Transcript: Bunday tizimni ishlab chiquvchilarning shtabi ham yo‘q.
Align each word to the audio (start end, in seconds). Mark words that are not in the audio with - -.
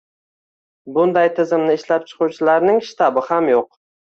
Bunday 0.95 1.29
tizimni 1.39 1.77
ishlab 1.81 2.09
chiquvchilarning 2.13 2.83
shtabi 2.89 3.27
ham 3.31 3.53
yo‘q. 3.57 3.71